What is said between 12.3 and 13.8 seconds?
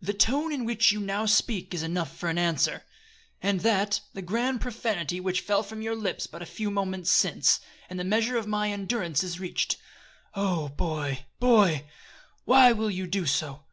why will you do so?